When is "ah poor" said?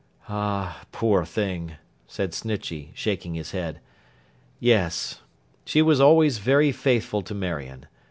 0.27-1.23